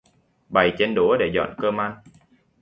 Bày 0.49 0.73
chén 0.77 0.95
đũa 0.95 1.17
để 1.19 1.31
dọn 1.33 1.53
cơm 1.57 1.81
ăn 1.81 1.97